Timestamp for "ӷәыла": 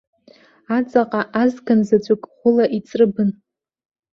2.37-2.65